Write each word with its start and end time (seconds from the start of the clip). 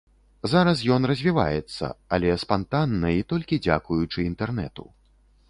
Зараз 0.51 0.79
ён 0.95 1.03
развіваецца, 1.11 1.85
але 2.17 2.33
спантанна 2.45 3.13
і 3.19 3.29
толькі 3.35 3.61
дзякуючы 3.69 4.27
інтэрнэту. 4.31 4.83